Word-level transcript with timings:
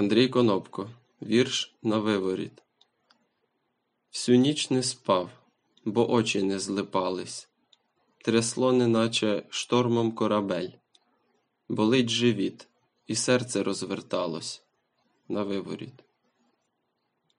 Андрій 0.00 0.28
Конопко. 0.28 0.90
Вірш 1.22 1.74
На 1.82 1.98
виворіт. 1.98 2.62
Всю 4.12 4.38
ніч 4.38 4.70
не 4.70 4.82
спав, 4.82 5.30
бо 5.84 6.12
очі 6.12 6.42
не 6.42 6.58
злипались, 6.58 7.48
Трясло, 8.18 8.72
неначе 8.72 9.42
штормом 9.50 10.12
корабель, 10.12 10.68
Болить 11.68 12.08
живіт, 12.08 12.68
і 13.06 13.14
серце 13.14 13.62
розверталось 13.62 14.62
на 15.28 15.42
виворіт. 15.42 16.04